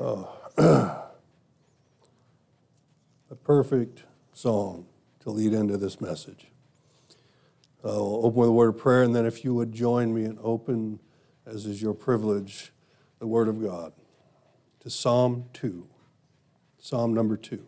[0.00, 0.24] Uh,
[0.56, 1.04] a
[3.44, 4.86] perfect song
[5.18, 6.46] to lead into this message.
[7.84, 10.24] Uh, I'll open with a word of prayer, and then if you would join me
[10.24, 11.00] and open,
[11.44, 12.72] as is your privilege,
[13.18, 13.92] the Word of God
[14.80, 15.86] to Psalm 2.
[16.78, 17.62] Psalm number 2.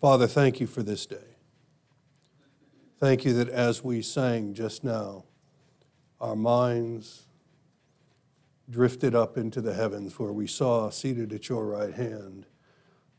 [0.00, 1.36] Father, thank you for this day.
[2.98, 5.22] Thank you that as we sang just now,
[6.20, 7.25] our minds
[8.68, 12.46] drifted up into the heavens where we saw seated at your right hand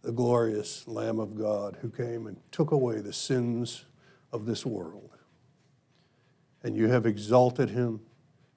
[0.01, 3.85] the glorious Lamb of God who came and took away the sins
[4.31, 5.09] of this world.
[6.63, 8.01] And you have exalted him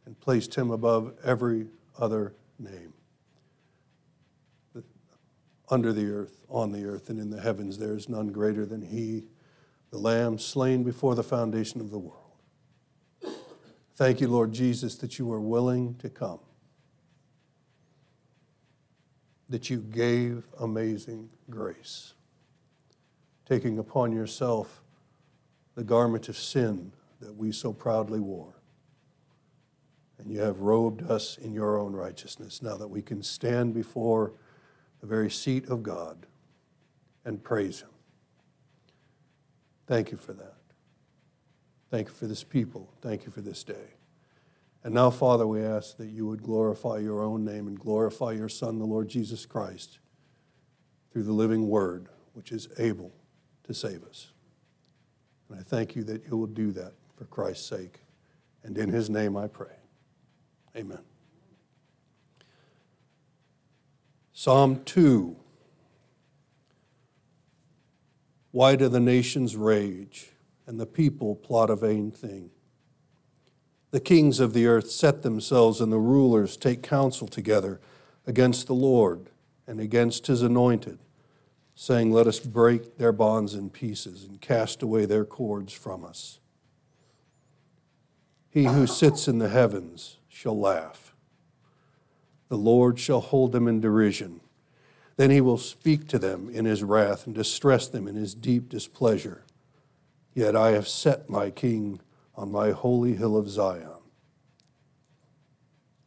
[0.04, 1.66] and placed him above every
[1.98, 2.92] other name.
[5.68, 8.82] Under the earth, on the earth, and in the heavens, there is none greater than
[8.82, 9.24] he,
[9.90, 12.16] the Lamb slain before the foundation of the world.
[13.94, 16.40] Thank you, Lord Jesus, that you are willing to come
[19.50, 22.14] that you gave amazing grace,
[23.44, 24.82] taking upon yourself
[25.74, 28.54] the garment of sin that we so proudly wore.
[30.18, 34.32] And you have robed us in your own righteousness now that we can stand before
[35.00, 36.26] the very seat of God
[37.24, 37.88] and praise Him.
[39.86, 40.54] Thank you for that.
[41.90, 42.92] Thank you for this people.
[43.00, 43.99] Thank you for this day.
[44.82, 48.48] And now, Father, we ask that you would glorify your own name and glorify your
[48.48, 49.98] Son, the Lord Jesus Christ,
[51.12, 53.12] through the living word, which is able
[53.64, 54.32] to save us.
[55.48, 58.00] And I thank you that you will do that for Christ's sake.
[58.62, 59.74] And in his name I pray.
[60.76, 61.00] Amen.
[64.32, 65.36] Psalm 2.
[68.52, 70.30] Why do the nations rage
[70.66, 72.50] and the people plot a vain thing?
[73.90, 77.80] The kings of the earth set themselves, and the rulers take counsel together
[78.26, 79.30] against the Lord
[79.66, 80.98] and against his anointed,
[81.74, 86.38] saying, Let us break their bonds in pieces and cast away their cords from us.
[88.48, 91.14] He who sits in the heavens shall laugh.
[92.48, 94.40] The Lord shall hold them in derision.
[95.16, 98.68] Then he will speak to them in his wrath and distress them in his deep
[98.68, 99.44] displeasure.
[100.34, 102.00] Yet I have set my king
[102.34, 104.00] on my holy hill of Zion.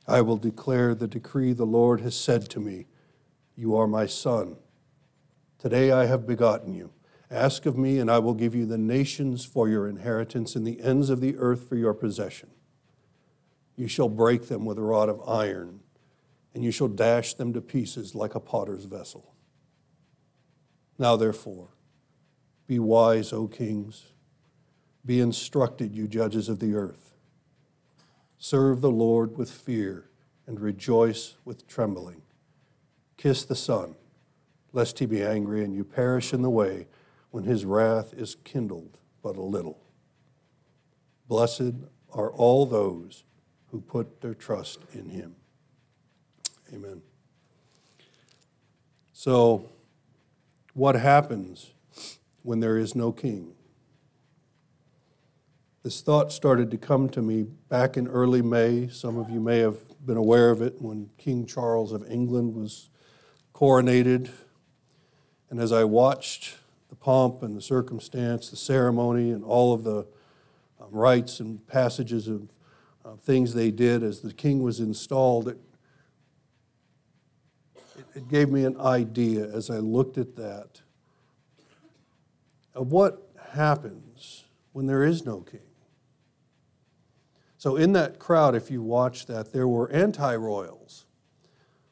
[0.07, 2.87] I will declare the decree the Lord has said to me
[3.55, 4.57] You are my son.
[5.59, 6.91] Today I have begotten you.
[7.31, 10.81] Ask of me, and I will give you the nations for your inheritance and the
[10.81, 12.49] ends of the earth for your possession.
[13.75, 15.79] You shall break them with a rod of iron,
[16.53, 19.33] and you shall dash them to pieces like a potter's vessel.
[20.99, 21.69] Now, therefore,
[22.67, 24.12] be wise, O kings
[25.05, 27.13] be instructed, you judges of the earth.
[28.37, 30.09] Serve the Lord with fear
[30.47, 32.21] and rejoice with trembling.
[33.17, 33.95] Kiss the Son,
[34.71, 36.87] lest he be angry and you perish in the way
[37.31, 39.79] when his wrath is kindled but a little.
[41.27, 41.73] Blessed
[42.11, 43.23] are all those
[43.71, 45.35] who put their trust in him.
[46.73, 47.01] Amen.
[49.13, 49.69] So,
[50.73, 51.71] what happens
[52.41, 53.52] when there is no king?
[55.83, 58.87] This thought started to come to me back in early May.
[58.87, 62.89] Some of you may have been aware of it when King Charles of England was
[63.53, 64.29] coronated.
[65.49, 66.55] And as I watched
[66.87, 70.07] the pomp and the circumstance, the ceremony, and all of the
[70.79, 72.47] um, rites and passages of
[73.03, 75.57] uh, things they did as the king was installed, it,
[78.15, 80.79] it gave me an idea as I looked at that
[82.73, 85.59] of what happens when there is no king.
[87.63, 91.05] So in that crowd, if you watch that, there were anti-royals.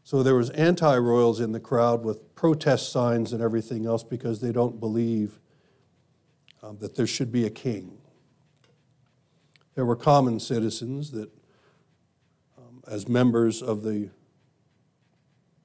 [0.03, 4.51] So there was anti-royals in the crowd with protest signs and everything else because they
[4.51, 5.39] don't believe
[6.61, 7.99] um, that there should be a king.
[9.75, 11.29] There were common citizens that,
[12.57, 14.09] um, as members of the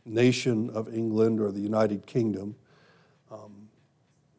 [0.04, 2.54] nation of England or the United Kingdom,
[3.28, 3.70] um,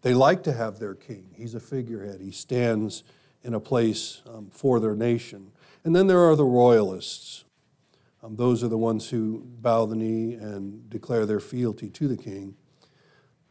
[0.01, 1.25] they like to have their king.
[1.35, 2.21] He's a figurehead.
[2.21, 3.03] He stands
[3.43, 5.51] in a place um, for their nation.
[5.83, 7.45] And then there are the royalists.
[8.23, 12.17] Um, those are the ones who bow the knee and declare their fealty to the
[12.17, 12.55] king.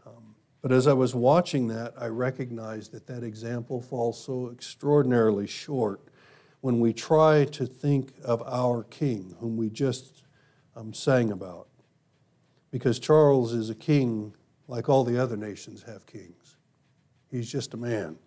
[0.07, 5.47] Um, but as I was watching that, I recognized that that example falls so extraordinarily
[5.47, 6.01] short
[6.61, 10.25] when we try to think of our king, whom we just
[10.75, 11.69] um, sang about.
[12.71, 14.35] Because Charles is a king
[14.69, 16.57] like all the other nations have kings,
[17.31, 18.19] he's just a man.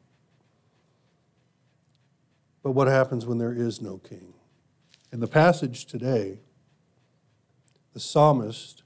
[2.69, 4.35] But what happens when there is no king?
[5.11, 6.37] In the passage today,
[7.93, 8.83] the psalmist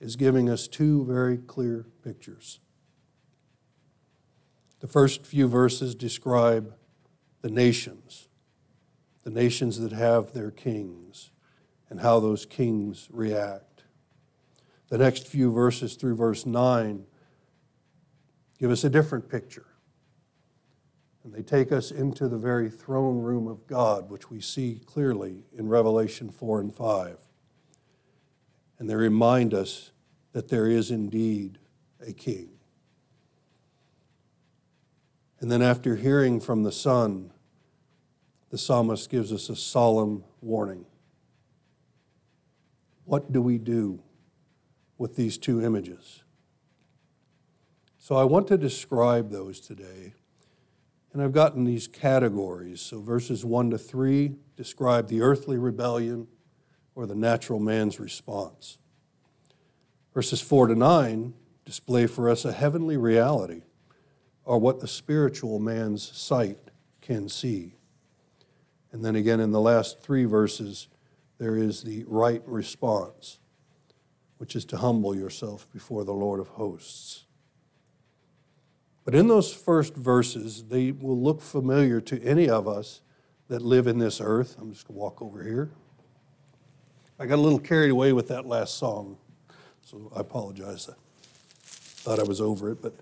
[0.00, 2.60] is giving us two very clear pictures.
[4.80, 6.74] The first few verses describe
[7.40, 8.28] the nations,
[9.22, 11.30] the nations that have their kings,
[11.88, 13.84] and how those kings react.
[14.90, 17.06] The next few verses through verse 9
[18.58, 19.73] give us a different picture.
[21.24, 25.38] And they take us into the very throne room of God, which we see clearly
[25.56, 27.16] in Revelation 4 and 5.
[28.78, 29.90] And they remind us
[30.32, 31.58] that there is indeed
[32.06, 32.50] a king.
[35.40, 37.30] And then, after hearing from the Son,
[38.50, 40.86] the psalmist gives us a solemn warning.
[43.04, 44.02] What do we do
[44.96, 46.22] with these two images?
[47.98, 50.14] So, I want to describe those today.
[51.14, 52.80] And I've gotten these categories.
[52.80, 56.26] So, verses 1 to 3 describe the earthly rebellion
[56.96, 58.78] or the natural man's response.
[60.12, 61.34] Verses 4 to 9
[61.64, 63.62] display for us a heavenly reality
[64.44, 66.58] or what the spiritual man's sight
[67.00, 67.76] can see.
[68.92, 70.88] And then again in the last three verses,
[71.38, 73.38] there is the right response,
[74.38, 77.24] which is to humble yourself before the Lord of hosts.
[79.04, 83.02] But in those first verses, they will look familiar to any of us
[83.48, 84.56] that live in this earth.
[84.58, 85.70] I'm just going to walk over here.
[87.18, 89.18] I got a little carried away with that last song,
[89.82, 90.88] so I apologize.
[90.88, 90.94] I
[91.62, 92.94] thought I was over it, but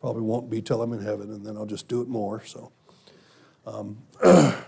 [0.00, 2.42] probably won't be till I'm in heaven, and then I'll just do it more.
[2.44, 2.72] So,
[3.66, 4.64] um, but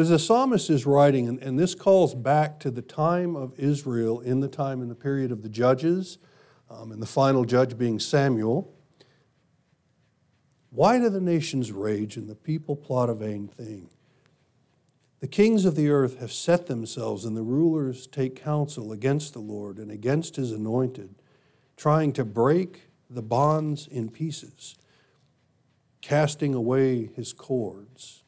[0.00, 4.20] as the psalmist is writing, and, and, this calls back to the time of Israel
[4.20, 6.18] in the time in the period of the judges,
[6.68, 8.72] um, and the final judge being Samuel.
[10.70, 13.90] Why do the nations rage and the people plot a vain thing?
[15.18, 19.40] The kings of the earth have set themselves, and the rulers take counsel against the
[19.40, 21.14] Lord and against his anointed,
[21.76, 24.76] trying to break the bonds in pieces,
[26.00, 28.22] casting away his cords.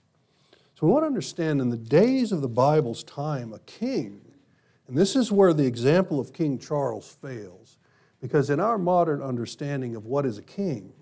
[0.75, 4.21] So we want to understand in the days of the Bible's time, a king,
[4.87, 7.79] and this is where the example of King Charles fails,
[8.21, 10.93] because in our modern understanding of what is a king,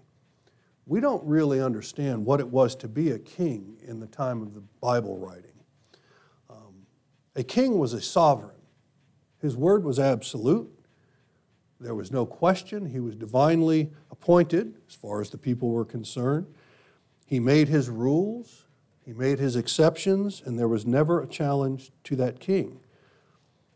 [0.90, 4.54] we don't really understand what it was to be a king in the time of
[4.54, 5.52] the Bible writing.
[6.50, 6.84] Um,
[7.36, 8.60] a king was a sovereign,
[9.38, 10.68] his word was absolute.
[11.78, 12.86] There was no question.
[12.86, 16.46] He was divinely appointed as far as the people were concerned.
[17.24, 18.66] He made his rules,
[19.06, 22.80] he made his exceptions, and there was never a challenge to that king.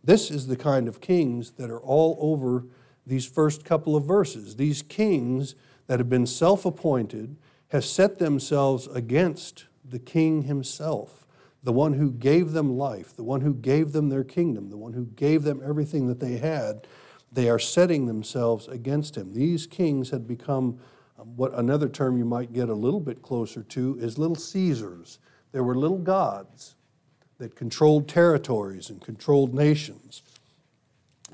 [0.02, 2.66] This is the kind of kings that are all over
[3.06, 4.56] these first couple of verses.
[4.56, 5.54] These kings
[5.86, 7.36] that have been self appointed
[7.68, 11.26] have set themselves against the king himself,
[11.62, 14.92] the one who gave them life, the one who gave them their kingdom, the one
[14.92, 16.86] who gave them everything that they had
[17.34, 19.34] they are setting themselves against him.
[19.34, 20.78] These kings had become
[21.18, 25.18] um, what another term you might get a little bit closer to is little Caesars.
[25.52, 26.76] There were little gods
[27.38, 30.22] that controlled territories and controlled nations.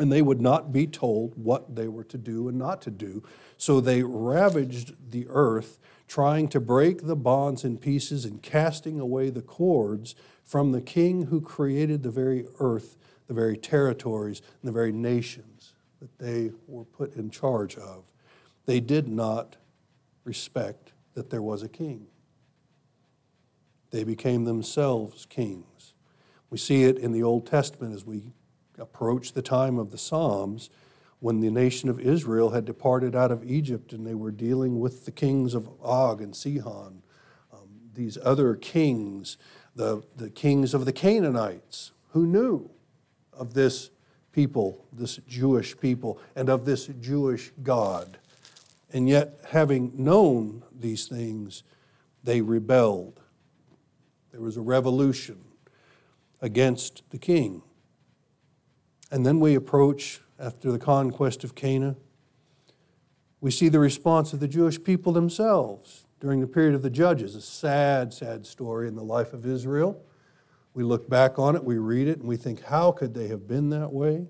[0.00, 3.22] And they would not be told what they were to do and not to do.
[3.58, 9.28] So they ravaged the earth, trying to break the bonds in pieces and casting away
[9.28, 14.72] the cords from the king who created the very earth, the very territories, and the
[14.72, 18.04] very nations that they were put in charge of.
[18.64, 19.58] They did not
[20.24, 22.06] respect that there was a king.
[23.90, 25.92] They became themselves kings.
[26.48, 28.32] We see it in the Old Testament as we
[28.80, 30.70] approach the time of the Psalms
[31.20, 35.04] when the nation of Israel had departed out of Egypt and they were dealing with
[35.04, 37.02] the kings of Og and Sihon,
[37.52, 39.36] um, these other kings,
[39.76, 42.70] the, the kings of the Canaanites, who knew
[43.32, 43.90] of this
[44.32, 48.18] people, this Jewish people, and of this Jewish God.
[48.92, 51.62] And yet, having known these things,
[52.24, 53.20] they rebelled.
[54.32, 55.44] There was a revolution
[56.40, 57.62] against the king.
[59.10, 61.96] And then we approach, after the conquest of Canaan,
[63.40, 67.34] we see the response of the Jewish people themselves during the period of the judges.
[67.34, 70.02] A sad, sad story in the life of Israel.
[70.74, 73.48] We look back on it, we read it, and we think, how could they have
[73.48, 74.28] been that way?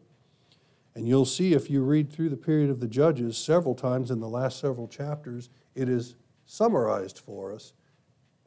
[0.94, 4.20] And you'll see if you read through the period of the Judges several times in
[4.20, 7.74] the last several chapters, it is summarized for us.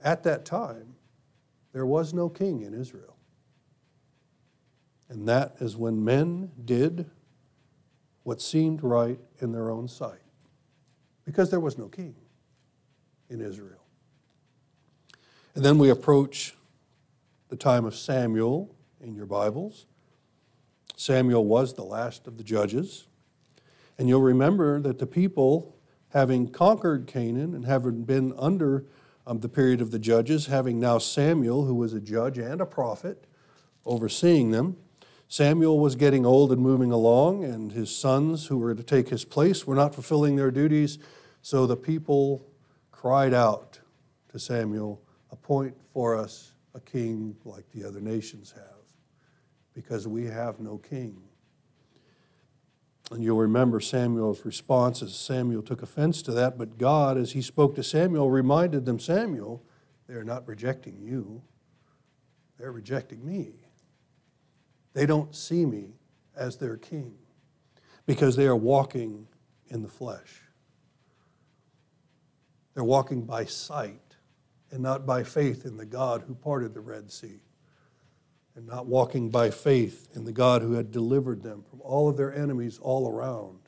[0.03, 0.95] At that time,
[1.71, 3.12] there was no king in Israel.
[5.13, 7.05] And that is when men did
[8.23, 10.23] what seemed right in their own sight,
[11.23, 12.15] because there was no king
[13.29, 13.83] in Israel.
[15.53, 16.55] And then we approach
[17.49, 19.85] the time of Samuel in your Bibles.
[20.95, 23.05] Samuel was the last of the judges.
[23.99, 25.75] And you'll remember that the people,
[26.09, 28.85] having conquered Canaan and having been under
[29.27, 32.65] um, the period of the judges, having now Samuel, who was a judge and a
[32.65, 33.27] prophet,
[33.85, 34.77] overseeing them,
[35.27, 39.25] Samuel was getting old and moving along, and his sons, who were to take his
[39.25, 40.99] place, were not fulfilling their duties.
[41.41, 42.45] So the people
[42.91, 43.79] cried out
[44.29, 45.01] to Samuel,
[45.31, 48.63] Appoint for us a king like the other nations have,
[49.73, 51.21] because we have no king.
[53.11, 57.41] And you'll remember Samuel's response as Samuel took offense to that, but God, as he
[57.41, 59.63] spoke to Samuel, reminded them Samuel,
[60.07, 61.41] they are not rejecting you,
[62.57, 63.62] they're rejecting me.
[64.93, 65.93] They don't see me
[66.35, 67.15] as their king
[68.05, 69.27] because they are walking
[69.67, 70.41] in the flesh.
[72.73, 74.17] They're walking by sight
[74.71, 77.39] and not by faith in the God who parted the Red Sea
[78.55, 82.17] and not walking by faith in the God who had delivered them from all of
[82.17, 83.59] their enemies all around.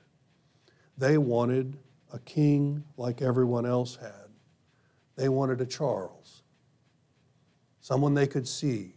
[0.98, 1.78] They wanted
[2.14, 4.30] a king like everyone else had.
[5.16, 6.44] They wanted a Charles,
[7.82, 8.94] someone they could see.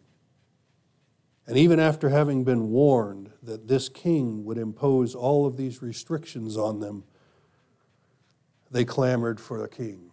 [1.48, 6.58] And even after having been warned that this king would impose all of these restrictions
[6.58, 7.04] on them,
[8.70, 10.10] they clamored for a king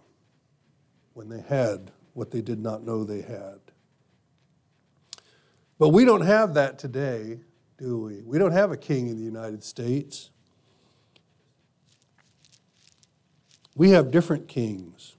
[1.13, 3.59] when they had what they did not know they had.
[5.77, 7.41] But we don't have that today,
[7.77, 8.21] do we?
[8.21, 10.29] We don't have a king in the United States.
[13.75, 15.17] We have different kings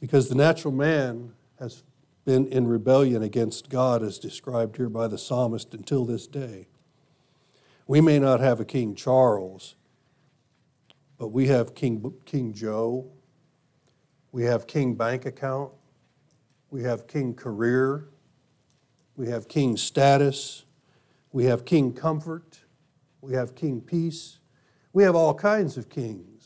[0.00, 1.82] because the natural man has
[2.30, 6.68] been in rebellion against God, as described here by the psalmist, until this day.
[7.88, 9.74] We may not have a King Charles,
[11.18, 13.10] but we have King, King Joe,
[14.30, 15.72] we have King Bank Account,
[16.70, 18.10] we have King Career,
[19.16, 20.64] we have King Status,
[21.32, 22.60] we have King Comfort,
[23.20, 24.38] we have King Peace,
[24.92, 26.39] we have all kinds of kings.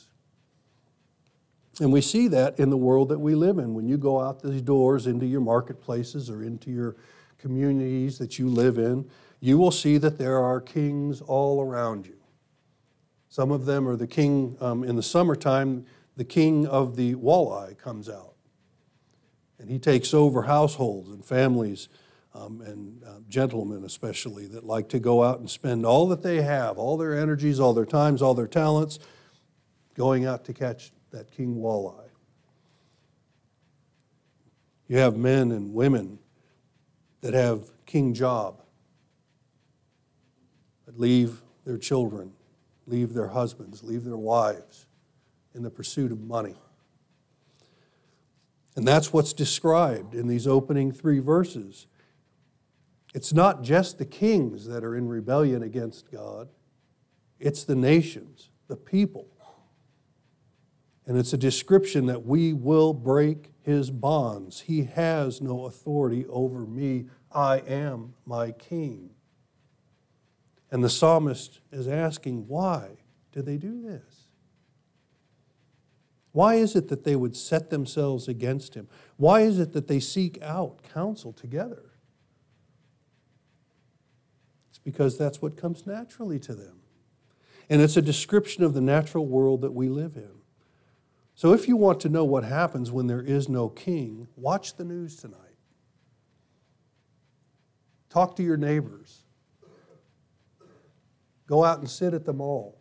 [1.80, 3.74] And we see that in the world that we live in.
[3.74, 6.96] When you go out these doors into your marketplaces or into your
[7.38, 9.08] communities that you live in,
[9.40, 12.16] you will see that there are kings all around you.
[13.28, 15.84] Some of them are the king um, in the summertime,
[16.16, 18.34] the king of the walleye comes out.
[19.58, 21.88] And he takes over households and families
[22.34, 26.42] um, and uh, gentlemen especially that like to go out and spend all that they
[26.42, 28.98] have, all their energies, all their times, all their talents,
[29.94, 32.11] going out to catch that king walleye.
[34.88, 36.18] You have men and women
[37.21, 38.61] that have king job,
[40.87, 42.33] that leave their children,
[42.87, 44.87] leave their husbands, leave their wives
[45.54, 46.56] in the pursuit of money.
[48.76, 51.87] And that's what's described in these opening three verses.
[53.14, 56.49] It's not just the kings that are in rebellion against God,
[57.38, 59.28] it's the nations, the people.
[61.06, 64.62] And it's a description that we will break his bonds.
[64.62, 67.06] He has no authority over me.
[67.30, 69.11] I am my king.
[70.70, 72.99] And the psalmist is asking, why
[73.32, 74.28] do they do this?
[76.32, 78.88] Why is it that they would set themselves against him?
[79.16, 81.92] Why is it that they seek out counsel together?
[84.70, 86.80] It's because that's what comes naturally to them.
[87.70, 90.30] And it's a description of the natural world that we live in.
[91.34, 94.84] So if you want to know what happens when there is no king, watch the
[94.84, 95.40] news tonight.
[98.08, 99.24] Talk to your neighbors.
[101.48, 102.80] Go out and sit at the mall.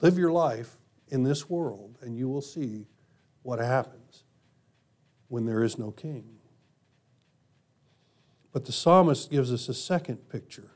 [0.00, 2.86] Live your life in this world, and you will see
[3.42, 4.24] what happens
[5.28, 6.38] when there is no king.
[8.52, 10.70] But the psalmist gives us a second picture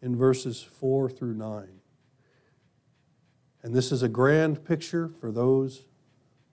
[0.00, 1.81] in verses 4 through 9.
[3.62, 5.86] And this is a grand picture for those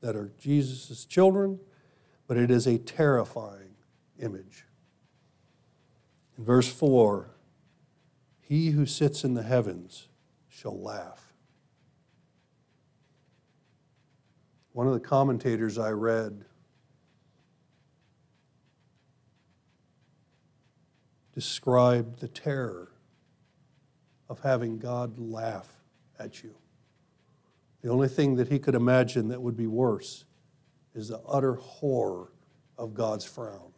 [0.01, 1.59] that are Jesus' children,
[2.27, 3.75] but it is a terrifying
[4.19, 4.65] image.
[6.37, 7.31] In verse 4,
[8.39, 10.07] he who sits in the heavens
[10.47, 11.33] shall laugh.
[14.71, 16.45] One of the commentators I read
[21.33, 22.91] described the terror
[24.29, 25.67] of having God laugh
[26.17, 26.55] at you.
[27.81, 30.25] The only thing that he could imagine that would be worse
[30.93, 32.31] is the utter horror
[32.77, 33.71] of God's frown.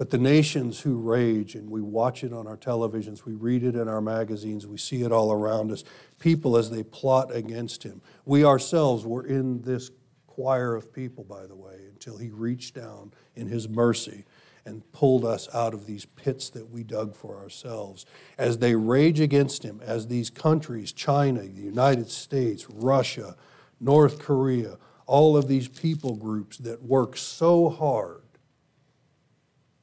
[0.00, 3.76] But the nations who rage, and we watch it on our televisions, we read it
[3.76, 5.84] in our magazines, we see it all around us,
[6.18, 8.00] people as they plot against him.
[8.24, 9.90] We ourselves were in this
[10.26, 14.24] choir of people, by the way, until he reached down in his mercy
[14.64, 18.06] and pulled us out of these pits that we dug for ourselves.
[18.38, 23.36] As they rage against him, as these countries, China, the United States, Russia,
[23.80, 24.76] North Korea,
[25.06, 28.22] all of these people groups that work so hard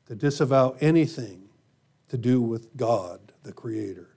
[0.06, 1.50] to disavow anything
[2.08, 4.10] to do with God, the Creator.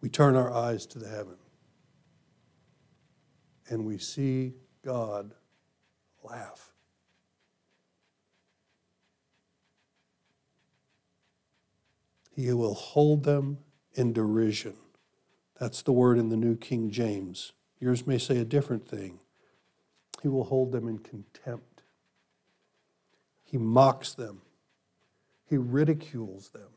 [0.00, 1.36] We turn our eyes to the heaven
[3.68, 4.52] and we see
[4.84, 5.34] God
[6.22, 6.71] laugh.
[12.34, 13.58] He will hold them
[13.94, 14.74] in derision.
[15.60, 17.52] That's the word in the New King James.
[17.78, 19.20] Yours may say a different thing.
[20.22, 21.82] He will hold them in contempt.
[23.44, 24.42] He mocks them.
[25.48, 26.70] He ridicules them.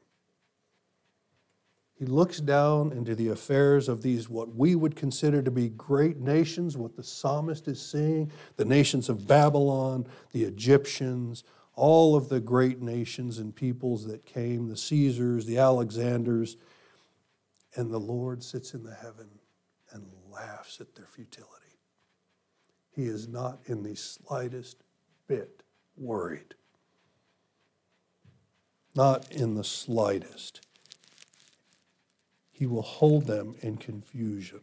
[1.98, 6.18] He looks down into the affairs of these, what we would consider to be great
[6.18, 12.40] nations, what the psalmist is saying the nations of Babylon, the Egyptians, all of the
[12.40, 16.58] great nations and peoples that came, the Caesars, the Alexanders,
[17.76, 19.28] and the Lord sits in the heaven
[19.92, 21.52] and laughs at their futility.
[22.92, 24.78] He is not in the slightest
[25.28, 25.64] bit
[25.98, 26.56] worried.
[28.96, 30.66] Not in the slightest.
[32.52, 34.62] He will hold them in confusion.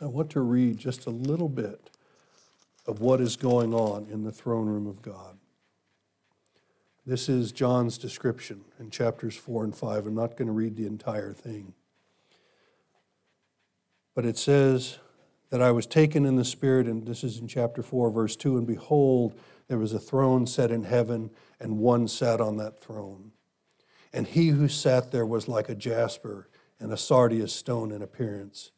[0.00, 1.88] I want to read just a little bit
[2.86, 5.38] of what is going on in the throne room of God.
[7.08, 10.06] This is John's description in chapters 4 and 5.
[10.06, 11.72] I'm not going to read the entire thing.
[14.12, 14.98] But it says
[15.50, 18.58] that I was taken in the Spirit, and this is in chapter 4, verse 2
[18.58, 23.30] and behold, there was a throne set in heaven, and one sat on that throne.
[24.12, 26.48] And he who sat there was like a jasper
[26.80, 28.72] and a sardius stone in appearance.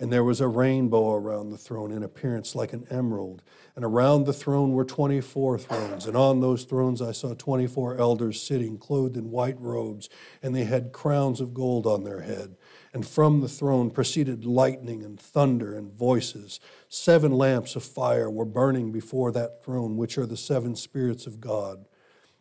[0.00, 3.42] And there was a rainbow around the throne in appearance like an emerald.
[3.76, 6.06] And around the throne were 24 thrones.
[6.06, 10.08] And on those thrones I saw 24 elders sitting, clothed in white robes,
[10.42, 12.56] and they had crowns of gold on their head.
[12.94, 16.60] And from the throne proceeded lightning and thunder and voices.
[16.88, 21.42] Seven lamps of fire were burning before that throne, which are the seven spirits of
[21.42, 21.84] God.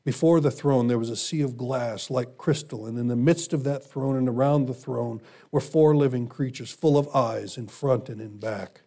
[0.10, 3.54] Before the throne, there was a sea of glass like crystal, and in the midst
[3.54, 7.68] of that throne and around the throne were four living creatures full of eyes in
[7.68, 8.82] front and in back.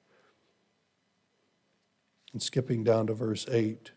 [2.32, 3.92] And skipping down to verse 8,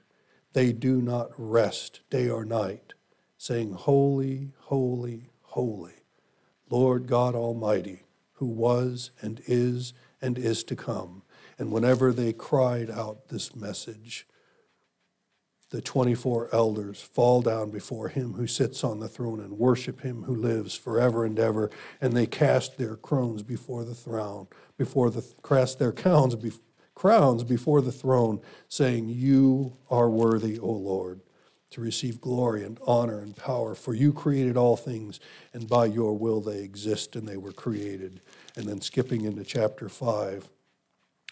[0.54, 2.94] they do not rest day or night,
[3.40, 6.04] saying, Holy, holy, holy,
[6.70, 11.24] Lord God Almighty, who was and is and is to come.
[11.58, 14.28] And whenever they cried out this message,
[15.76, 20.24] the 24 elders fall down before him who sits on the throne and worship him
[20.24, 25.22] who lives forever and ever and they cast their crowns before the throne before the
[25.44, 26.34] cast their crowns,
[26.94, 31.20] crowns before the throne saying you are worthy o lord
[31.72, 35.20] to receive glory and honor and power for you created all things
[35.52, 38.22] and by your will they exist and they were created.
[38.56, 40.48] And then skipping into chapter 5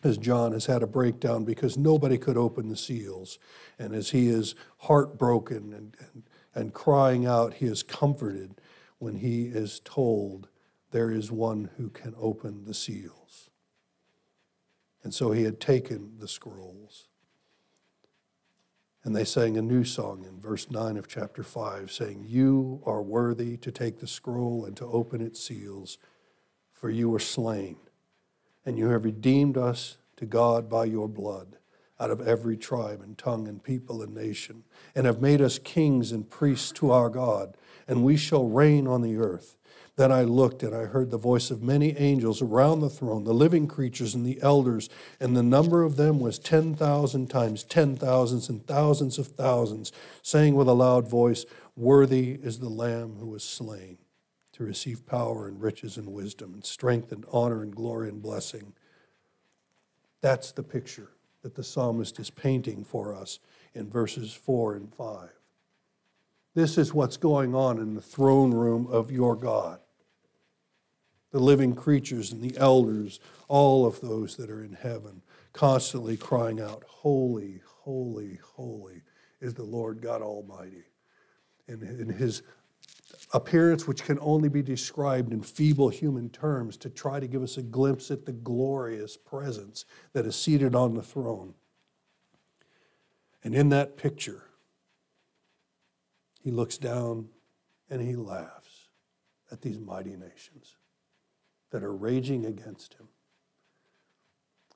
[0.04, 3.40] as John has had a breakdown because nobody could open the seals.
[3.80, 8.60] And as he is heartbroken and, and, and crying out, he is comforted
[9.00, 10.50] when he is told
[10.92, 13.50] there is one who can open the seals.
[15.04, 17.08] And so he had taken the scrolls.
[19.04, 23.02] And they sang a new song in verse 9 of chapter 5, saying, You are
[23.02, 25.98] worthy to take the scroll and to open its seals,
[26.72, 27.76] for you were slain
[28.66, 31.58] and you have redeemed us to God by your blood
[32.00, 34.64] out of every tribe and tongue and people and nation,
[34.96, 37.56] and have made us kings and priests to our God,
[37.88, 39.56] and we shall reign on the earth.
[39.96, 43.34] Then I looked and I heard the voice of many angels around the throne, the
[43.34, 48.50] living creatures and the elders, and the number of them was 10,000 times ten thousands
[48.50, 49.92] and thousands of thousands,
[50.24, 51.46] saying with a loud voice,
[51.76, 53.98] Worthy is the Lamb who was slain
[54.64, 58.74] receive power and riches and wisdom and strength and honor and glory and blessing.
[60.22, 61.10] That's the picture
[61.42, 63.40] that the psalmist is painting for us
[63.74, 65.30] in verses 4 and 5.
[66.56, 69.80] This is what's going on in the throne room of your God.
[71.32, 76.62] The living creatures and the elders, all of those that are in heaven, constantly crying
[76.62, 79.02] out, Holy, holy, holy
[79.42, 80.86] is the Lord God Almighty.
[81.68, 82.44] And in his
[83.34, 87.58] appearance which can only be described in feeble human terms to try to give us
[87.58, 91.56] a glimpse at the glorious presence that is seated on the throne.
[93.44, 94.44] And in that picture,
[96.42, 97.30] he looks down
[97.90, 98.90] and he laughs
[99.52, 100.78] at these mighty nations
[101.72, 103.08] that are raging against him.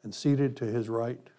[0.03, 1.29] And seated to his right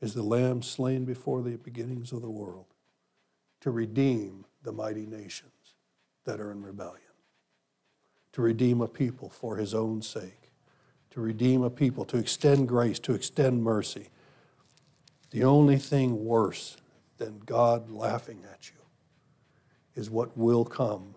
[0.00, 2.66] is the Lamb slain before the beginnings of the world
[3.60, 5.57] to redeem the mighty nations
[6.28, 7.00] that are in rebellion,
[8.32, 10.50] to redeem a people for his own sake,
[11.10, 14.08] to redeem a people, to extend grace, to extend mercy.
[15.30, 16.76] The only thing worse
[17.16, 18.76] than God laughing at you
[19.94, 21.14] is what will come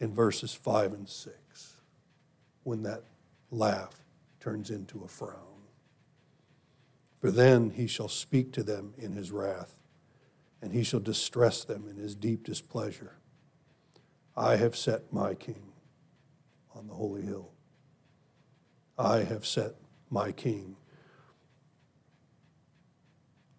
[0.00, 1.76] in verses 5 and 6
[2.64, 3.04] when that
[3.52, 3.94] laugh
[4.40, 5.62] turns into a frown.
[7.20, 9.78] For then he shall speak to them in his wrath,
[10.60, 13.18] and he shall distress them in his deep displeasure.
[14.36, 15.62] I have set my king
[16.74, 17.52] on the holy hill.
[18.98, 19.72] I have set
[20.10, 20.76] my king.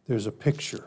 [0.08, 0.86] There's a picture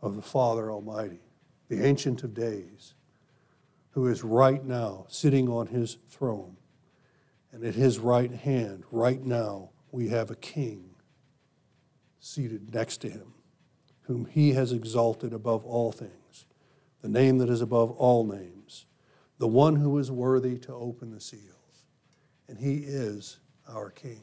[0.00, 1.20] of the Father Almighty,
[1.68, 2.94] the Ancient of Days,
[3.90, 6.56] who is right now sitting on his throne.
[7.52, 10.94] And at his right hand, right now, we have a king
[12.18, 13.34] seated next to him,
[14.02, 16.12] whom he has exalted above all things,
[17.02, 18.86] the name that is above all names,
[19.38, 21.42] the one who is worthy to open the seals.
[22.48, 23.38] And he is
[23.68, 24.22] our king.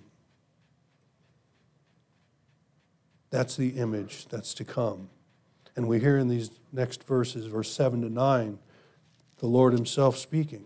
[3.30, 5.10] That's the image that's to come.
[5.76, 8.60] And we hear in these next verses, verse 7 to 9,
[9.38, 10.66] the Lord Himself speaking,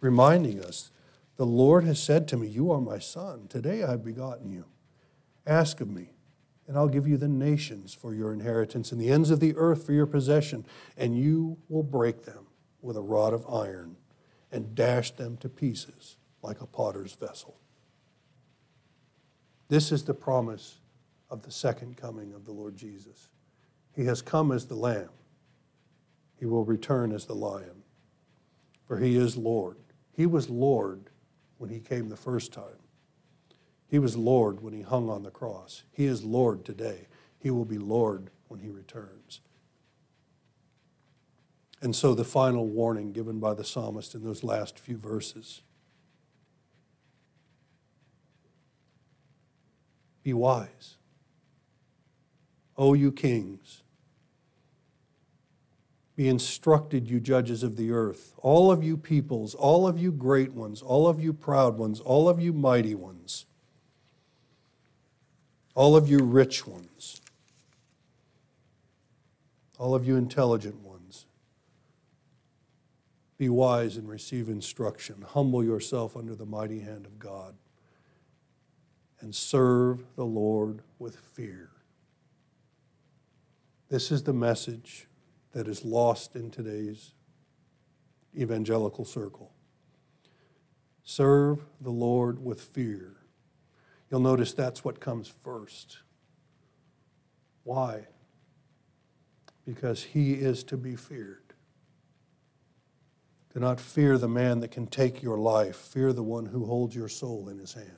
[0.00, 0.90] reminding us
[1.36, 3.46] The Lord has said to me, You are my son.
[3.48, 4.66] Today I have begotten you.
[5.46, 6.10] Ask of me,
[6.66, 9.84] and I'll give you the nations for your inheritance and the ends of the earth
[9.84, 10.64] for your possession,
[10.96, 12.46] and you will break them
[12.80, 13.96] with a rod of iron
[14.50, 17.58] and dash them to pieces like a potter's vessel.
[19.68, 20.80] This is the promise
[21.30, 23.28] of the second coming of the Lord Jesus.
[23.94, 25.08] He has come as the lamb.
[26.38, 27.82] He will return as the lion.
[28.86, 29.78] For he is Lord.
[30.12, 31.10] He was Lord
[31.56, 32.81] when he came the first time.
[33.92, 35.82] He was Lord when he hung on the cross.
[35.92, 37.08] He is Lord today.
[37.38, 39.42] He will be Lord when he returns.
[41.82, 45.60] And so the final warning given by the psalmist in those last few verses
[50.22, 50.96] be wise.
[52.78, 53.82] O you kings,
[56.16, 60.54] be instructed, you judges of the earth, all of you peoples, all of you great
[60.54, 63.44] ones, all of you proud ones, all of you mighty ones,
[65.74, 67.20] all of you rich ones,
[69.78, 71.26] all of you intelligent ones.
[73.38, 75.24] Be wise and receive instruction.
[75.26, 77.56] Humble yourself under the mighty hand of God
[79.20, 81.70] and serve the Lord with fear.
[83.88, 85.06] This is the message
[85.52, 87.12] that is lost in today's
[88.36, 89.52] evangelical circle.
[91.04, 93.16] Serve the Lord with fear.
[94.12, 96.00] You'll notice that's what comes first.
[97.64, 98.08] Why?
[99.64, 101.54] Because he is to be feared.
[103.54, 105.76] Do not fear the man that can take your life.
[105.76, 107.96] Fear the one who holds your soul in his hand.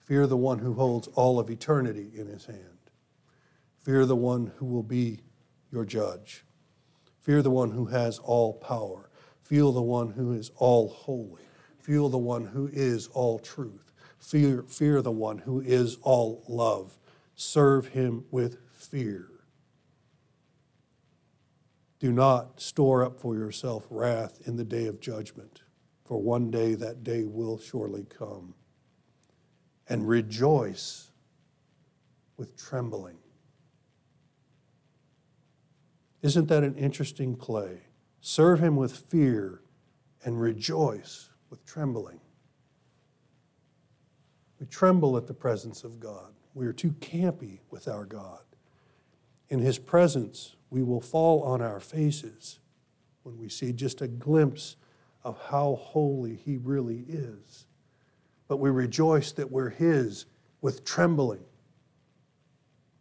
[0.00, 2.90] Fear the one who holds all of eternity in his hand.
[3.78, 5.20] Fear the one who will be
[5.70, 6.44] your judge.
[7.20, 9.08] Fear the one who has all power.
[9.44, 11.42] Fear the one who is all holy.
[11.78, 13.87] Fear the one who is all truth.
[14.18, 16.98] Fear, fear the one who is all love.
[17.34, 19.28] Serve him with fear.
[22.00, 25.62] Do not store up for yourself wrath in the day of judgment,
[26.04, 28.54] for one day that day will surely come.
[29.88, 31.10] And rejoice
[32.36, 33.18] with trembling
[36.22, 37.82] isn't that an interesting play?
[38.20, 39.62] Serve him with fear
[40.24, 42.20] and rejoice with trembling.
[44.58, 46.32] We tremble at the presence of God.
[46.54, 48.40] We are too campy with our God.
[49.48, 52.58] In his presence, we will fall on our faces
[53.22, 54.76] when we see just a glimpse
[55.24, 57.66] of how holy he really is.
[58.48, 60.26] But we rejoice that we're his
[60.60, 61.44] with trembling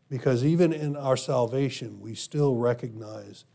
[0.10, 3.46] because even in our salvation, we still recognize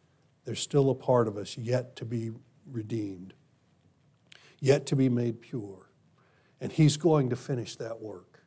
[0.45, 2.31] there's still a part of us yet to be
[2.71, 3.35] redeemed,
[4.61, 5.89] yet to be made pure.
[6.63, 8.41] And He's going to finish that work.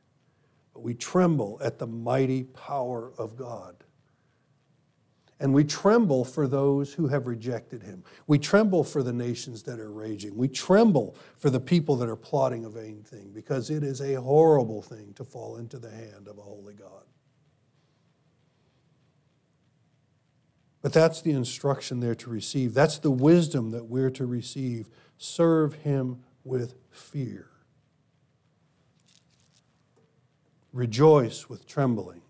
[0.74, 3.76] But we tremble at the mighty power of God.
[5.40, 8.06] And we tremble for those who have rejected him.
[8.26, 10.36] We tremble for the nations that are raging.
[10.36, 14.14] We tremble for the people that are plotting a vain thing because it is a
[14.14, 17.04] horrible thing to fall into the hand of a holy God.
[20.82, 22.74] But that's the instruction there to receive.
[22.74, 24.88] That's the wisdom that we're to receive.
[25.18, 27.50] Serve him with fear.
[30.76, 32.22] Rejoice with trembling.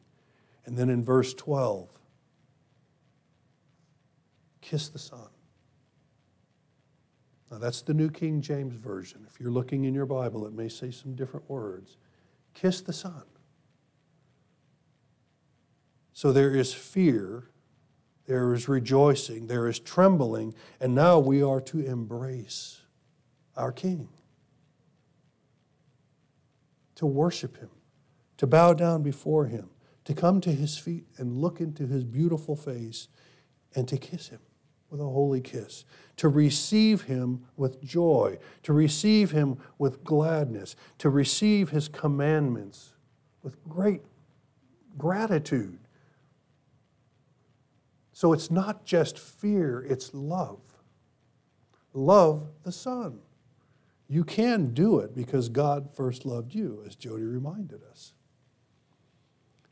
[0.68, 1.90] And then in verse 12,
[4.62, 5.30] kiss the Son.
[7.50, 9.26] Now, that's the New King James Version.
[9.28, 11.98] If you're looking in your Bible, it may say some different words.
[12.54, 13.24] Kiss the Son.
[16.14, 17.50] So there is fear,
[18.28, 22.82] there is rejoicing, there is trembling, and now we are to embrace
[23.58, 24.08] our King,
[26.94, 27.70] to worship Him,
[28.38, 29.70] to bow down before Him,
[30.06, 33.08] to come to His feet and look into His beautiful face
[33.74, 34.40] and to kiss Him
[34.90, 35.84] with a holy kiss,
[36.16, 42.94] to receive him with joy, to receive him with gladness, to receive his commandments
[43.44, 44.02] with great
[44.98, 45.80] gratitude.
[48.14, 50.62] So it's not just fear, it's love.
[51.94, 53.20] Love the Son.
[54.08, 58.14] You can do it because God first loved you, as Jody reminded us.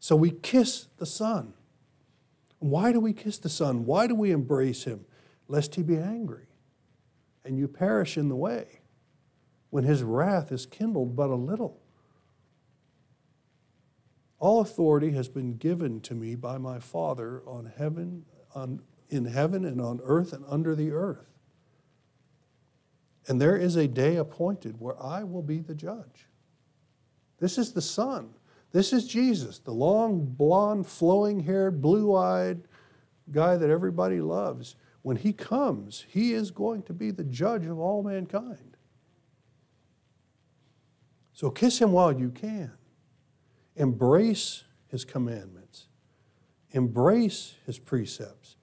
[0.03, 1.53] So we kiss the Son.
[2.59, 3.85] Why do we kiss the Son?
[3.85, 5.05] Why do we embrace Him?
[5.47, 6.47] Lest He be angry
[7.45, 8.81] and you perish in the way
[9.69, 11.79] when His wrath is kindled but a little.
[14.39, 19.63] All authority has been given to me by my Father on heaven, on, in heaven
[19.63, 21.31] and on earth and under the earth.
[23.25, 26.27] And there is a day appointed where I will be the judge.
[27.39, 28.33] This is the Son
[28.73, 32.63] this is Jesus, the long, blonde, flowing haired, blue eyed
[33.31, 34.75] guy that everybody loves.
[35.03, 38.77] When he comes, he is going to be the judge of all mankind.
[41.33, 42.71] So kiss him while you can.
[43.75, 45.87] Embrace his commandments,
[46.71, 48.55] embrace his precepts.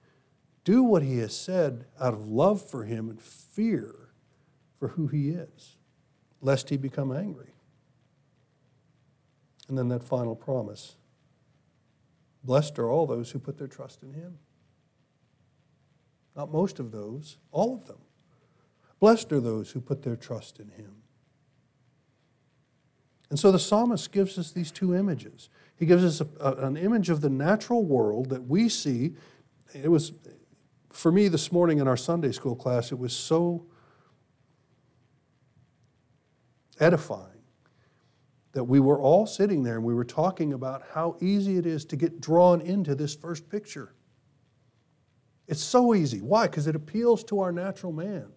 [0.63, 4.09] Do what he has said out of love for him and fear
[4.77, 5.77] for who he is,
[6.39, 7.53] lest he become angry.
[9.71, 10.97] And then that final promise
[12.43, 14.37] Blessed are all those who put their trust in him.
[16.35, 17.99] Not most of those, all of them.
[18.99, 20.91] Blessed are those who put their trust in him.
[23.29, 25.49] And so the psalmist gives us these two images.
[25.77, 29.15] He gives us a, a, an image of the natural world that we see.
[29.73, 30.11] It was,
[30.89, 33.67] for me this morning in our Sunday school class, it was so
[36.77, 37.40] edifying
[38.53, 41.85] that we were all sitting there and we were talking about how easy it is
[41.85, 43.93] to get drawn into this first picture.
[45.47, 46.21] It's so easy.
[46.21, 46.47] Why?
[46.47, 48.27] Because it appeals to our natural man.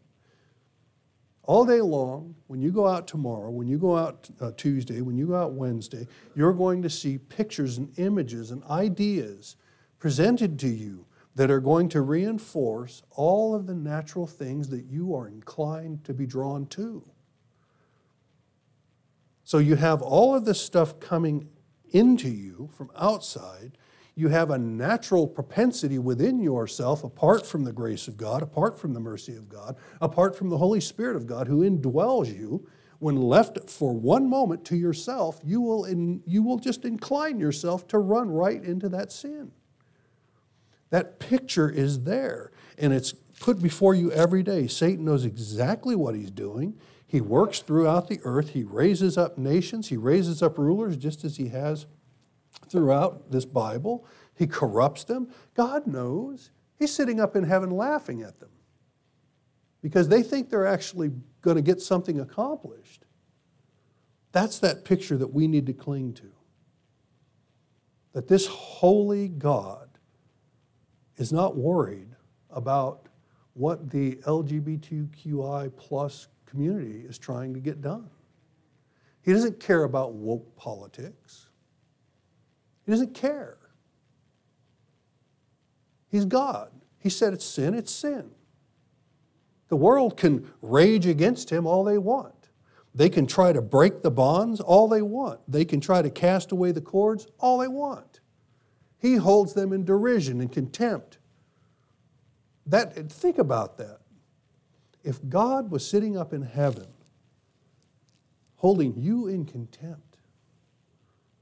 [1.43, 5.17] All day long, when you go out tomorrow, when you go out uh, Tuesday, when
[5.17, 9.57] you go out Wednesday, you're going to see pictures and images and ideas
[9.99, 15.15] presented to you that are going to reinforce all of the natural things that you
[15.15, 17.05] are inclined to be drawn to.
[19.55, 21.49] So you have all of this stuff coming
[21.93, 23.79] into you from outside.
[24.17, 28.95] You have a natural propensity within yourself, apart from the grace of God, apart from
[28.95, 32.67] the mercy of God, apart from the Holy Spirit of God who indwells you.
[32.99, 37.87] When left for one moment to yourself, you will, in, you will just incline yourself
[37.87, 39.53] to run right into that sin.
[40.91, 44.67] That picture is there, and it's put before you every day.
[44.67, 46.77] Satan knows exactly what he's doing.
[47.15, 48.55] He works throughout the earth.
[48.55, 49.89] He raises up nations.
[49.89, 51.87] He raises up rulers just as he has
[52.69, 54.05] throughout this Bible.
[54.35, 55.29] He corrupts them.
[55.55, 56.51] God knows.
[56.77, 58.49] He's sitting up in heaven laughing at them
[59.81, 63.05] because they think they're actually going to get something accomplished.
[64.33, 66.33] That's that picture that we need to cling to.
[68.13, 69.89] That this holy God
[71.17, 72.17] is not worried
[72.51, 73.09] about
[73.53, 78.09] what the LGBTQI plus community is trying to get done.
[79.23, 81.49] He doesn't care about woke politics.
[82.87, 83.57] He doesn't care.
[86.11, 86.71] He's God.
[86.99, 88.31] He said it's sin, it's sin.
[89.69, 92.51] The world can rage against him all they want.
[92.95, 95.41] They can try to break the bonds all they want.
[95.49, 98.21] They can try to cast away the cords all they want.
[98.99, 101.19] He holds them in derision and contempt.
[102.67, 103.99] That, think about that
[105.05, 106.87] if God was sitting up in heaven,
[108.57, 110.17] holding you in contempt,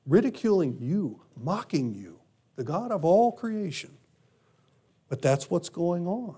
[0.05, 2.19] ridiculing you, mocking you,
[2.57, 3.97] the God of all creation,
[5.09, 6.37] but that's what's going on.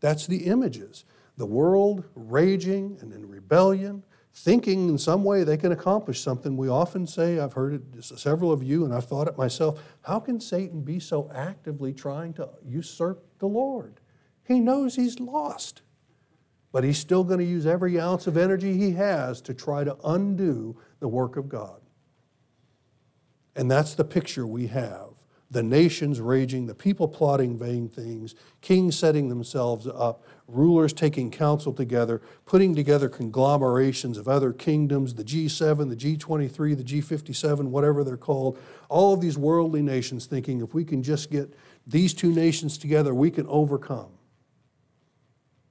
[0.00, 1.04] That's the images.
[1.36, 4.02] The world raging and in rebellion,
[4.32, 6.56] thinking in some way they can accomplish something.
[6.56, 10.20] We often say, I've heard it several of you, and I've thought it myself, how
[10.20, 14.00] can Satan be so actively trying to usurp the Lord?
[14.44, 15.82] He knows he's lost.
[16.72, 19.96] But he's still going to use every ounce of energy he has to try to
[20.04, 21.80] undo the work of God.
[23.56, 25.10] And that's the picture we have
[25.54, 31.72] the nations raging, the people plotting vain things, kings setting themselves up, rulers taking counsel
[31.72, 38.16] together, putting together conglomerations of other kingdoms, the G7, the G23, the G57, whatever they're
[38.16, 41.54] called, all of these worldly nations thinking if we can just get
[41.86, 44.10] these two nations together, we can overcome.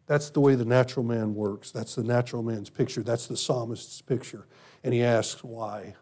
[0.06, 1.72] That's the way the natural man works.
[1.72, 3.04] That's the natural man's picture.
[3.04, 4.48] That's the psalmist's picture.
[4.84, 5.96] And he asks, why?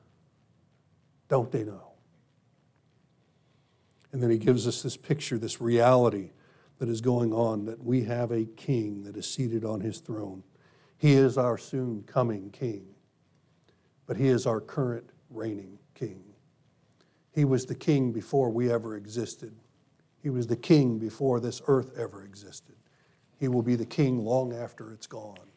[1.28, 1.92] Don't they know?
[4.12, 6.32] And then he gives us this picture, this reality
[6.80, 10.44] that is going on that we have a king that is seated on his throne.
[10.98, 12.88] He is our soon coming king,
[14.08, 16.24] but he is our current reigning king.
[17.32, 19.56] He was the king before we ever existed.
[20.22, 22.76] He was the king before this earth ever existed.
[23.42, 25.50] He will be the king long after it's gone.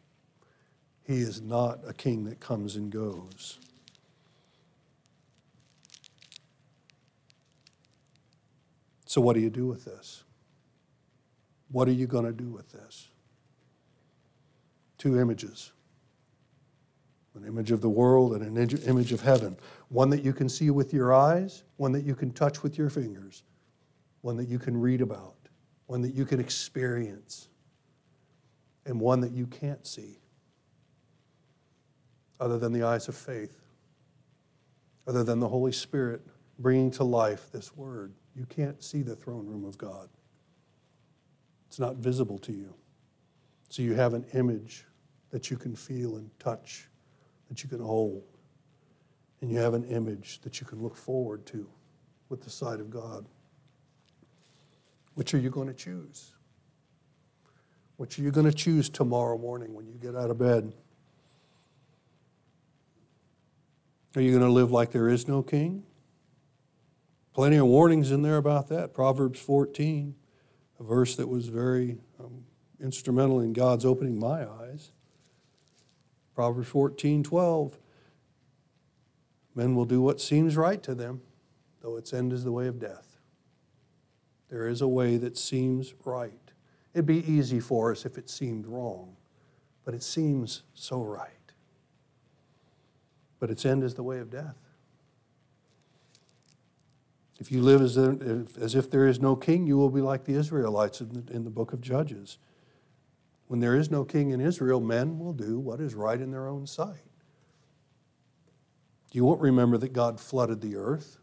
[1.02, 3.58] He is not a king that comes and goes.
[9.04, 10.24] So, what do you do with this?
[11.70, 13.08] What are you going to do with this?
[14.96, 15.70] Two images
[17.34, 19.58] an image of the world and an image of heaven.
[19.88, 22.88] One that you can see with your eyes, one that you can touch with your
[22.88, 23.42] fingers,
[24.22, 25.34] one that you can read about,
[25.86, 27.48] one that you can experience,
[28.86, 30.18] and one that you can't see
[32.40, 33.62] other than the eyes of faith,
[35.06, 36.20] other than the Holy Spirit
[36.58, 38.12] bringing to life this word.
[38.34, 40.08] You can't see the throne room of God,
[41.68, 42.74] it's not visible to you.
[43.68, 44.84] So you have an image
[45.30, 46.88] that you can feel and touch,
[47.48, 48.22] that you can hold.
[49.40, 51.68] And you have an image that you can look forward to
[52.28, 53.26] with the sight of God.
[55.14, 56.33] Which are you going to choose?
[57.96, 60.72] Which are you going to choose tomorrow morning when you get out of bed?
[64.16, 65.84] Are you going to live like there is no king?
[67.34, 68.94] Plenty of warnings in there about that.
[68.94, 70.14] Proverbs 14,
[70.78, 72.44] a verse that was very um,
[72.80, 74.92] instrumental in God's opening my eyes.
[76.34, 77.78] Proverbs 14, 12.
[79.56, 81.22] Men will do what seems right to them,
[81.80, 83.18] though its end is the way of death.
[84.48, 86.43] There is a way that seems right.
[86.94, 89.16] It'd be easy for us if it seemed wrong,
[89.84, 91.30] but it seems so right.
[93.40, 94.56] But its end is the way of death.
[97.40, 100.34] If you live as, as if there is no king, you will be like the
[100.34, 102.38] Israelites in the, in the book of Judges.
[103.48, 106.46] When there is no king in Israel, men will do what is right in their
[106.46, 107.02] own sight.
[109.12, 111.18] You won't remember that God flooded the earth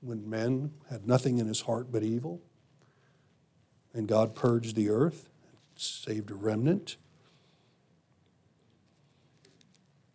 [0.00, 2.40] when men had nothing in his heart but evil.
[3.96, 5.30] And God purged the earth,
[5.74, 6.98] saved a remnant.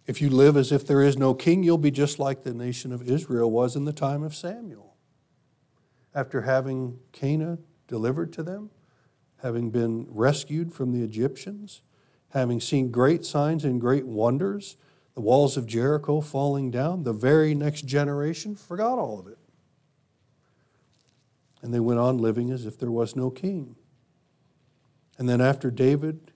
[0.05, 2.91] If you live as if there is no king, you'll be just like the nation
[2.91, 4.91] of Israel was in the time of Samuel
[6.13, 8.69] after having Canaan delivered to them,
[9.41, 11.81] having been rescued from the Egyptians,
[12.29, 14.77] having seen great signs and great wonders,
[15.15, 19.39] the walls of Jericho falling down, the very next generation forgot all of it.
[21.61, 23.75] And they went on living as if there was no king.
[25.17, 26.31] And then after David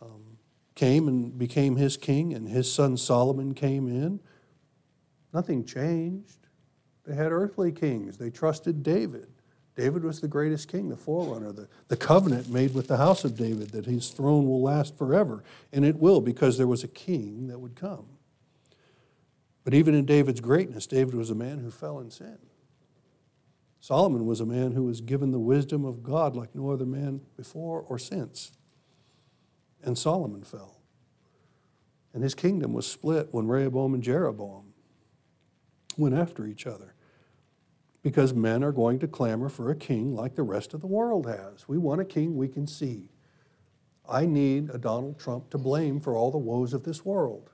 [0.00, 0.38] um,
[0.74, 4.20] came and became his king, and his son Solomon came in,
[5.34, 6.46] nothing changed.
[7.04, 8.16] They had earthly kings.
[8.16, 9.28] They trusted David.
[9.76, 13.36] David was the greatest king, the forerunner, the, the covenant made with the house of
[13.36, 15.42] David that his throne will last forever.
[15.72, 18.06] And it will because there was a king that would come.
[19.64, 22.38] But even in David's greatness, David was a man who fell in sin.
[23.80, 27.22] Solomon was a man who was given the wisdom of God like no other man
[27.36, 28.52] before or since.
[29.82, 30.80] And Solomon fell.
[32.12, 34.74] And his kingdom was split when Rehoboam and Jeroboam
[35.96, 36.94] went after each other
[38.02, 41.26] because men are going to clamor for a king like the rest of the world
[41.26, 41.68] has.
[41.68, 43.10] We want a king we can see.
[44.08, 47.50] I need a Donald Trump to blame for all the woes of this world.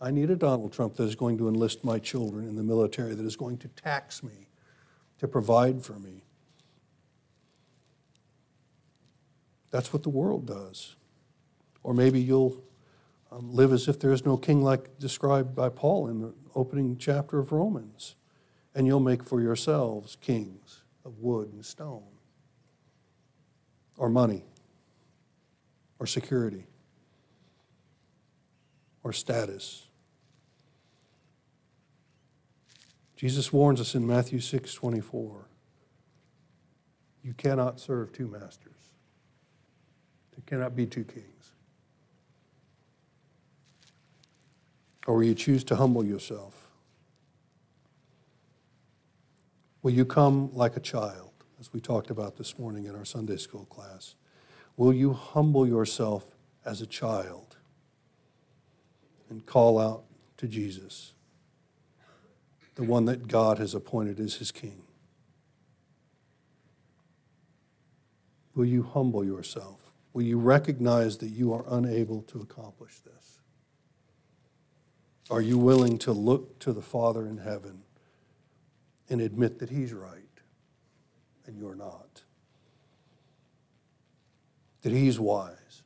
[0.00, 3.14] I need a Donald Trump that is going to enlist my children in the military,
[3.14, 4.47] that is going to tax me,
[5.18, 6.22] to provide for me.
[9.70, 10.96] That's what the world does.
[11.82, 12.62] Or maybe you'll
[13.30, 16.96] um, live as if there is no king like described by Paul in the opening
[16.96, 18.14] chapter of Romans
[18.78, 22.04] and you'll make for yourselves kings of wood and stone,
[23.96, 24.44] or money,
[25.98, 26.64] or security,
[29.02, 29.87] or status.
[33.18, 35.48] Jesus warns us in Matthew 6 24.
[37.24, 38.92] You cannot serve two masters.
[40.30, 41.50] There cannot be two kings.
[45.08, 46.70] Or you choose to humble yourself.
[49.82, 53.36] Will you come like a child, as we talked about this morning in our Sunday
[53.36, 54.14] school class?
[54.76, 57.56] Will you humble yourself as a child
[59.28, 60.04] and call out
[60.36, 61.14] to Jesus?
[62.78, 64.84] The one that God has appointed as his king?
[68.54, 69.90] Will you humble yourself?
[70.12, 73.40] Will you recognize that you are unable to accomplish this?
[75.28, 77.82] Are you willing to look to the Father in heaven
[79.10, 80.22] and admit that He's right
[81.46, 82.22] and you're not?
[84.82, 85.82] That He's wise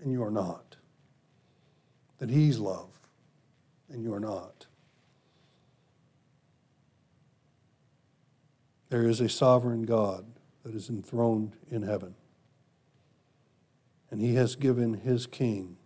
[0.00, 0.76] and you're not?
[2.20, 2.98] That He's love
[3.90, 4.64] and you're not?
[8.90, 10.26] There is a sovereign God
[10.64, 12.14] that is enthroned in heaven.
[14.10, 15.76] And he has given his king,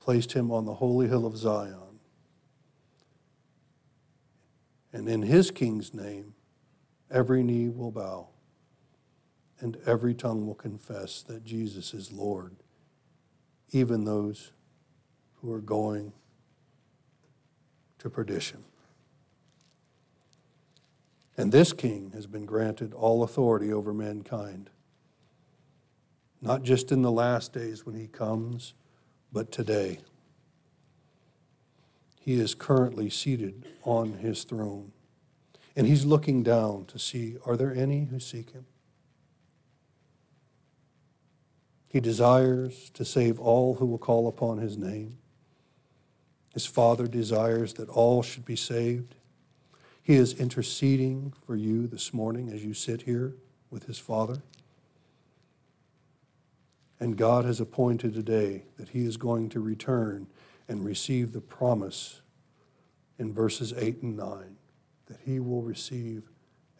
[0.00, 1.98] placed him on the holy hill of Zion.
[4.92, 6.34] And in his king's name,
[7.10, 8.28] every knee will bow
[9.62, 12.56] and every tongue will confess that Jesus is Lord,
[13.70, 14.52] even those
[15.40, 16.12] who are going
[17.98, 18.64] to perdition.
[21.36, 24.70] And this king has been granted all authority over mankind,
[26.40, 28.74] not just in the last days when he comes,
[29.32, 30.00] but today.
[32.20, 34.92] He is currently seated on his throne,
[35.74, 38.66] and he's looking down to see are there any who seek him?
[41.88, 45.18] He desires to save all who will call upon his name.
[46.54, 49.14] His Father desires that all should be saved.
[50.02, 53.36] He is interceding for you this morning as you sit here
[53.70, 54.42] with his Father.
[56.98, 60.26] And God has appointed a day that he is going to return
[60.68, 62.20] and receive the promise
[63.16, 64.56] in verses 8 and 9
[65.06, 66.30] that he will receive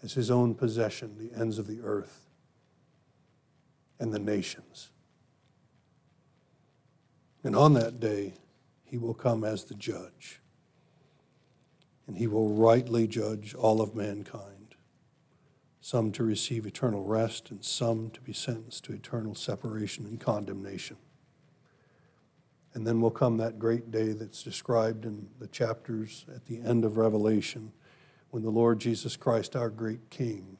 [0.02, 2.26] as his own possession the ends of the earth
[4.00, 4.90] and the nations.
[7.44, 8.34] And on that day,
[8.84, 10.41] he will come as the judge
[12.06, 14.74] and he will rightly judge all of mankind,
[15.80, 20.96] some to receive eternal rest, and some to be sentenced to eternal separation and condemnation.
[22.74, 26.84] And then will come that great day that's described in the chapters at the end
[26.84, 27.72] of Revelation
[28.30, 30.56] when the Lord Jesus Christ, our great King,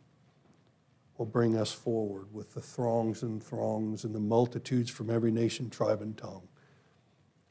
[1.16, 5.70] will bring us forward with the throngs and throngs and the multitudes from every nation,
[5.70, 6.49] tribe, and tongue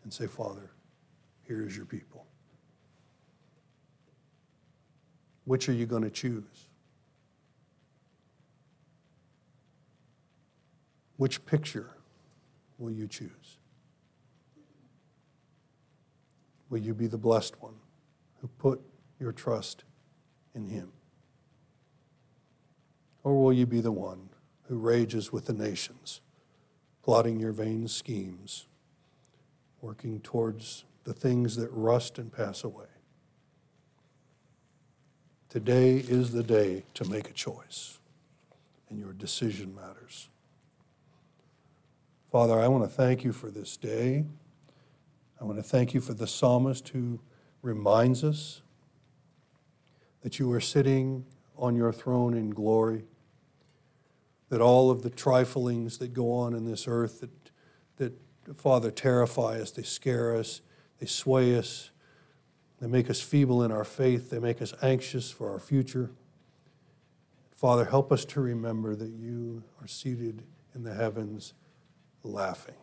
[0.03, 0.71] and say, Father,
[1.43, 2.25] here is your people.
[5.45, 6.67] Which are you going to choose?
[11.17, 11.91] Which picture
[12.77, 13.57] will you choose?
[16.69, 17.75] Will you be the blessed one
[18.39, 18.81] who put
[19.19, 19.83] your trust
[20.55, 20.91] in Him?
[23.23, 24.29] Or will you be the one
[24.63, 26.21] who rages with the nations,
[27.03, 28.67] plotting your vain schemes,
[29.81, 32.90] working towards the things that rust and pass away?
[35.51, 37.99] Today is the day to make a choice,
[38.89, 40.29] and your decision matters.
[42.31, 44.23] Father, I want to thank you for this day.
[45.41, 47.19] I want to thank you for the psalmist who
[47.61, 48.61] reminds us
[50.21, 51.25] that you are sitting
[51.57, 53.03] on your throne in glory,
[54.47, 57.51] that all of the triflings that go on in this earth that,
[57.97, 60.61] that Father, terrify us, they scare us,
[60.99, 61.91] they sway us,
[62.81, 64.31] they make us feeble in our faith.
[64.31, 66.09] They make us anxious for our future.
[67.51, 70.41] Father, help us to remember that you are seated
[70.73, 71.53] in the heavens
[72.23, 72.75] laughing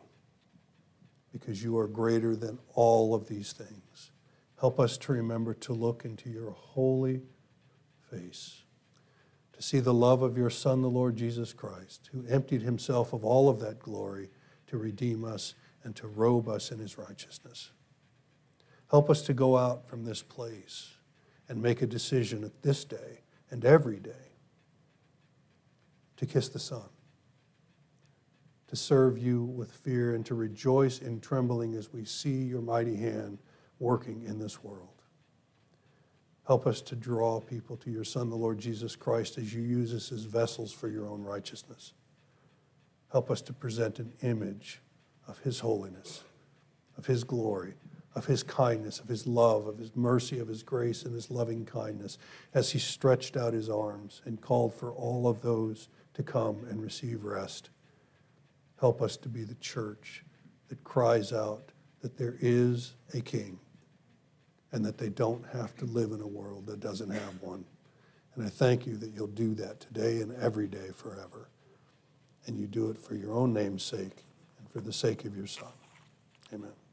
[1.32, 4.12] because you are greater than all of these things.
[4.60, 7.22] Help us to remember to look into your holy
[8.08, 8.62] face,
[9.52, 13.24] to see the love of your Son, the Lord Jesus Christ, who emptied himself of
[13.24, 14.30] all of that glory
[14.68, 17.72] to redeem us and to robe us in his righteousness.
[18.90, 20.94] Help us to go out from this place
[21.48, 24.10] and make a decision at this day and every day
[26.16, 26.88] to kiss the Son,
[28.66, 32.96] to serve you with fear, and to rejoice in trembling as we see your mighty
[32.96, 33.38] hand
[33.78, 34.88] working in this world.
[36.46, 39.94] Help us to draw people to your Son, the Lord Jesus Christ, as you use
[39.94, 41.92] us as vessels for your own righteousness.
[43.12, 44.80] Help us to present an image
[45.26, 46.24] of His holiness,
[46.96, 47.74] of His glory,
[48.14, 51.64] of his kindness, of his love, of his mercy, of his grace, and his loving
[51.64, 52.18] kindness
[52.54, 56.82] as he stretched out his arms and called for all of those to come and
[56.82, 57.70] receive rest.
[58.80, 60.24] Help us to be the church
[60.68, 63.58] that cries out that there is a king
[64.72, 67.64] and that they don't have to live in a world that doesn't have one.
[68.34, 71.48] And I thank you that you'll do that today and every day forever.
[72.46, 74.24] And you do it for your own name's sake
[74.58, 75.72] and for the sake of your Son.
[76.52, 76.87] Amen.